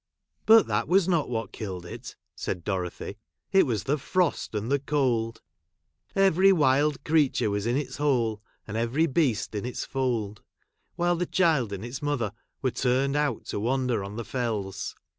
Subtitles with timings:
[0.47, 3.19] "But that was not Avhat killed it," said Dorothy;"
[3.53, 5.43] it was the frost and the cold,—
[6.15, 10.41] every wild creature Avas in its hole, and every beast in its fold,—
[10.95, 12.31] while the child and its mother
[12.63, 14.95] Avere turned out to Avander' on the Fells